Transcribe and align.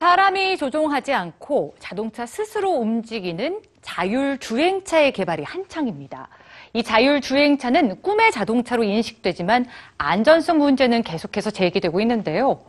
사람이 0.00 0.56
조종하지 0.56 1.12
않고 1.12 1.74
자동차 1.78 2.24
스스로 2.24 2.70
움직이는 2.70 3.60
자율주행차의 3.82 5.12
개발이 5.12 5.42
한창입니다. 5.42 6.28
이 6.72 6.82
자율주행차는 6.82 8.00
꿈의 8.00 8.32
자동차로 8.32 8.82
인식되지만 8.82 9.66
안전성 9.98 10.56
문제는 10.56 11.02
계속해서 11.02 11.50
제기되고 11.50 12.00
있는데요. 12.00 12.62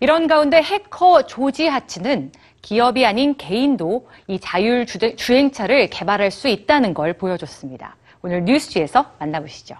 이런 0.00 0.26
가운데 0.26 0.62
해커 0.62 1.26
조지 1.26 1.66
하츠는 1.66 2.32
기업이 2.62 3.04
아닌 3.04 3.36
개인도 3.36 4.08
이 4.26 4.40
자율주행차를 4.40 5.90
개발할 5.90 6.30
수 6.30 6.48
있다는 6.48 6.94
걸 6.94 7.12
보여줬습니다. 7.12 7.96
오늘 8.22 8.46
뉴스지에서 8.46 9.12
만나보시죠. 9.18 9.76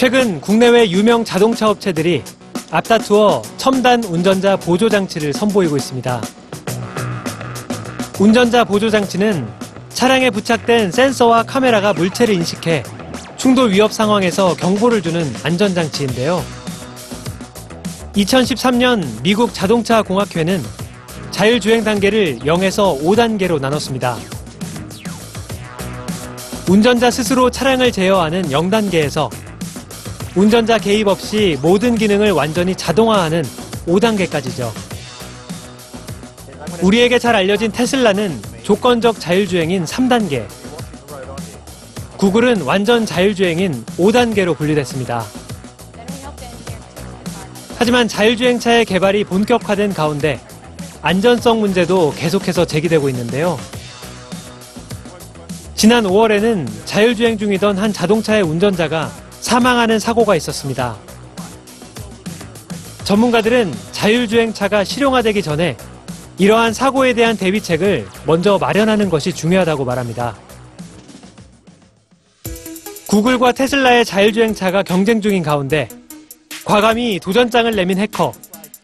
최근 0.00 0.40
국내외 0.40 0.90
유명 0.90 1.26
자동차 1.26 1.68
업체들이 1.68 2.22
앞다투어 2.70 3.42
첨단 3.58 4.02
운전자 4.02 4.56
보조 4.56 4.88
장치를 4.88 5.34
선보이고 5.34 5.76
있습니다. 5.76 6.22
운전자 8.18 8.64
보조 8.64 8.88
장치는 8.88 9.46
차량에 9.90 10.30
부착된 10.30 10.90
센서와 10.90 11.42
카메라가 11.42 11.92
물체를 11.92 12.32
인식해 12.32 12.82
충돌 13.36 13.72
위협 13.72 13.92
상황에서 13.92 14.56
경보를 14.56 15.02
주는 15.02 15.30
안전 15.42 15.74
장치인데요. 15.74 16.42
2013년 18.14 19.06
미국 19.22 19.52
자동차 19.52 20.00
공학회는 20.00 20.62
자율주행 21.30 21.84
단계를 21.84 22.38
0에서 22.38 22.98
5단계로 23.02 23.60
나눴습니다. 23.60 24.16
운전자 26.70 27.10
스스로 27.10 27.50
차량을 27.50 27.92
제어하는 27.92 28.48
0단계에서 28.48 29.28
운전자 30.36 30.78
개입 30.78 31.08
없이 31.08 31.58
모든 31.60 31.96
기능을 31.96 32.30
완전히 32.30 32.74
자동화하는 32.76 33.42
5단계까지죠. 33.86 34.70
우리에게 36.82 37.18
잘 37.18 37.34
알려진 37.34 37.72
테슬라는 37.72 38.40
조건적 38.62 39.18
자율주행인 39.18 39.84
3단계. 39.84 40.46
구글은 42.16 42.62
완전 42.62 43.04
자율주행인 43.04 43.84
5단계로 43.98 44.56
분류됐습니다. 44.56 45.24
하지만 47.76 48.06
자율주행차의 48.06 48.84
개발이 48.84 49.24
본격화된 49.24 49.94
가운데 49.94 50.38
안전성 51.02 51.60
문제도 51.60 52.12
계속해서 52.14 52.66
제기되고 52.66 53.08
있는데요. 53.08 53.58
지난 55.74 56.04
5월에는 56.04 56.68
자율주행 56.84 57.38
중이던 57.38 57.78
한 57.78 57.92
자동차의 57.92 58.42
운전자가 58.42 59.10
사망하는 59.40 59.98
사고가 59.98 60.36
있었습니다. 60.36 60.96
전문가들은 63.04 63.74
자율주행차가 63.92 64.84
실용화되기 64.84 65.42
전에 65.42 65.76
이러한 66.38 66.72
사고에 66.72 67.12
대한 67.12 67.36
대비책을 67.36 68.06
먼저 68.24 68.58
마련하는 68.58 69.10
것이 69.10 69.32
중요하다고 69.32 69.84
말합니다. 69.84 70.36
구글과 73.08 73.52
테슬라의 73.52 74.04
자율주행차가 74.04 74.84
경쟁 74.84 75.20
중인 75.20 75.42
가운데 75.42 75.88
과감히 76.64 77.18
도전장을 77.18 77.74
내민 77.74 77.98
해커 77.98 78.32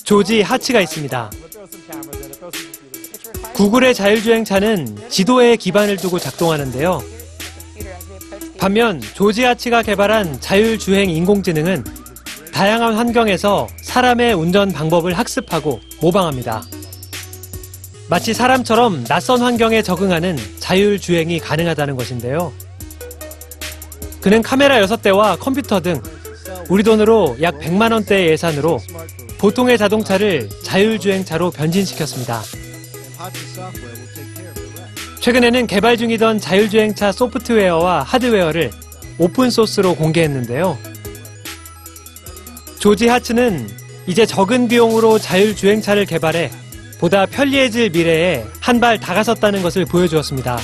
조지 0.02 0.42
하치가 0.42 0.80
있습니다. 0.80 1.30
구글의 3.54 3.94
자율주행차는 3.94 5.08
지도에 5.08 5.56
기반을 5.56 5.96
두고 5.96 6.18
작동하는데요. 6.18 7.15
반면 8.58 9.00
조지 9.14 9.44
하치가 9.44 9.82
개발한 9.82 10.40
자율주행 10.40 11.10
인공지능은 11.10 11.84
다양한 12.52 12.94
환경에서 12.94 13.68
사람의 13.82 14.34
운전 14.34 14.72
방법을 14.72 15.12
학습하고 15.12 15.80
모방합니다. 16.00 16.62
마치 18.08 18.32
사람처럼 18.32 19.04
낯선 19.04 19.42
환경에 19.42 19.82
적응하는 19.82 20.38
자율주행이 20.58 21.40
가능하다는 21.40 21.96
것인데요. 21.96 22.52
그는 24.20 24.42
카메라 24.42 24.80
6대와 24.80 25.38
컴퓨터 25.38 25.80
등 25.80 26.00
우리 26.68 26.82
돈으로 26.82 27.36
약 27.42 27.58
100만 27.58 27.92
원대의 27.92 28.30
예산으로 28.30 28.80
보통의 29.38 29.76
자동차를 29.76 30.48
자율주행차로 30.64 31.50
변신시켰습니다. 31.50 32.42
최근에는 35.26 35.66
개발 35.66 35.96
중이던 35.96 36.38
자율주행차 36.38 37.10
소프트웨어와 37.10 38.04
하드웨어를 38.04 38.70
오픈소스로 39.18 39.96
공개했는데요. 39.96 40.78
조지 42.78 43.08
하츠는 43.08 43.66
이제 44.06 44.24
적은 44.24 44.68
비용으로 44.68 45.18
자율주행차를 45.18 46.04
개발해 46.06 46.48
보다 47.00 47.26
편리해질 47.26 47.90
미래에 47.90 48.44
한 48.60 48.78
발 48.78 49.00
다가섰다는 49.00 49.62
것을 49.62 49.84
보여주었습니다. 49.84 50.58